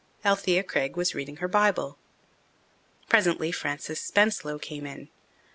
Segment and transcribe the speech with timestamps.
[0.25, 1.95] Alethea Craig was reading her Bible.
[3.07, 5.09] Presently Frances Spenslow came in.